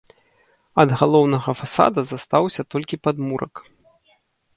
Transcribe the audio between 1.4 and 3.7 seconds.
фасада застаўся толькі падмурак.